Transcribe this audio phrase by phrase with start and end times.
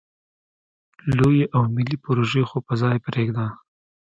[1.17, 3.45] لویې او ملې پروژې خو په ځای پرېږده.